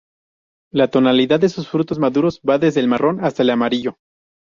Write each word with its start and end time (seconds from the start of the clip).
La 0.71 0.87
tonalidad 0.89 1.39
de 1.39 1.47
sus 1.49 1.69
frutos 1.69 1.99
maduros 1.99 2.41
va 2.41 2.57
desde 2.57 2.79
el 2.79 2.87
marrón 2.87 3.23
hasta 3.23 3.43
el 3.43 3.51
amarillo. 3.51 3.97